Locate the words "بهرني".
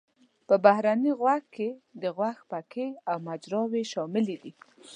0.65-1.11